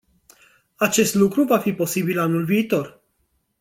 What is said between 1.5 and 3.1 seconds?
fi posibil anul viitor.